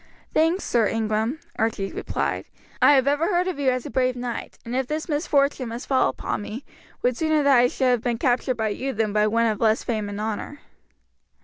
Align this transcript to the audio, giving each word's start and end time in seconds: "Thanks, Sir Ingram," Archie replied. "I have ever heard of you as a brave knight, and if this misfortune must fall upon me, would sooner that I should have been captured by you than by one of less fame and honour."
"Thanks, 0.33 0.63
Sir 0.63 0.87
Ingram," 0.87 1.39
Archie 1.57 1.91
replied. 1.91 2.45
"I 2.81 2.93
have 2.93 3.05
ever 3.05 3.27
heard 3.27 3.47
of 3.47 3.59
you 3.59 3.69
as 3.69 3.85
a 3.85 3.91
brave 3.91 4.15
knight, 4.15 4.57
and 4.65 4.75
if 4.75 4.87
this 4.87 5.07
misfortune 5.07 5.69
must 5.69 5.85
fall 5.85 6.09
upon 6.09 6.41
me, 6.41 6.65
would 7.03 7.15
sooner 7.15 7.43
that 7.43 7.55
I 7.59 7.67
should 7.67 7.85
have 7.89 8.01
been 8.01 8.17
captured 8.17 8.57
by 8.57 8.69
you 8.69 8.93
than 8.93 9.13
by 9.13 9.27
one 9.27 9.45
of 9.45 9.59
less 9.61 9.83
fame 9.83 10.09
and 10.09 10.19
honour." 10.19 10.61